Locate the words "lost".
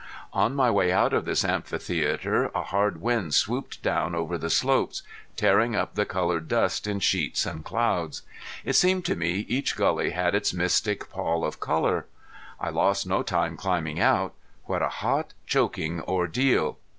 12.71-13.05